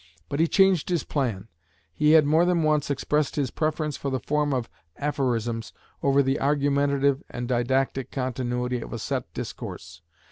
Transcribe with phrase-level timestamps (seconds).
[0.29, 1.47] But he changed his plan.
[1.93, 6.39] He had more than once expressed his preference for the form of aphorisms over the
[6.41, 10.01] argumentative and didactic continuity of a set discourse.